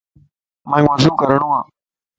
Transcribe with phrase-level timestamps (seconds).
[0.69, 1.59] مانک وضو ڪرڻو ا.